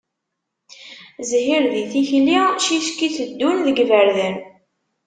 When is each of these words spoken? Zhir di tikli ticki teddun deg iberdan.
Zhir 1.29 1.63
di 1.73 1.83
tikli 1.91 2.43
ticki 2.61 3.09
teddun 3.15 3.57
deg 3.65 3.77
iberdan. 3.83 4.35